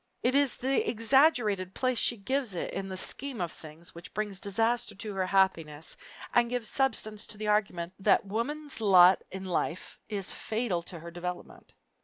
[0.23, 4.39] It is the exaggerated place she gives it in the scheme of things, which brings
[4.39, 5.95] disaster to her happiness
[6.33, 11.11] and gives substance to the argument that woman's lot in life is fatal to her
[11.11, 11.75] development.